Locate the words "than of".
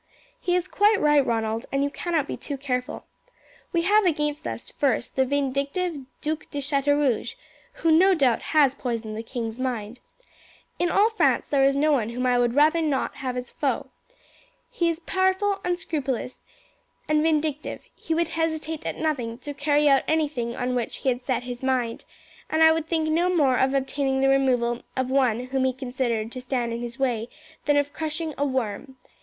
27.65-27.93